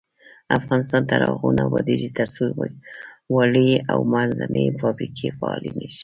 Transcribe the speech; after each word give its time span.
افغانستان 0.59 1.03
تر 1.11 1.19
هغو 1.29 1.49
نه 1.57 1.61
ابادیږي، 1.67 2.09
ترڅو 2.17 2.43
وړې 3.33 3.71
او 3.91 3.99
منځنۍ 4.13 4.67
فابریکې 4.79 5.29
فعالې 5.39 5.71
نشي. 5.79 5.99